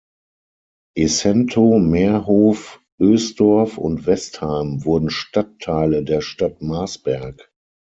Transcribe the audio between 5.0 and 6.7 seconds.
Stadtteile der Stadt